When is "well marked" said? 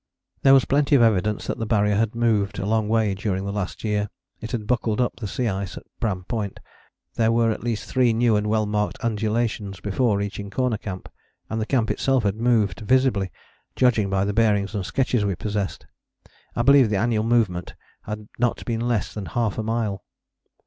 8.47-8.97